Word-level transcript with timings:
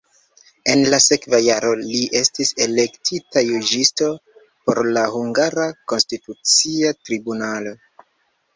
En 0.75 0.79
la 0.93 0.99
sekva 1.07 1.39
jaro 1.47 1.73
li 1.81 1.99
estis 2.19 2.53
elektita 2.67 3.45
juĝisto 3.49 4.09
por 4.41 4.83
la 4.97 5.05
hungara 5.19 5.69
konstitucia 5.93 6.99
tribunalo. 7.07 7.79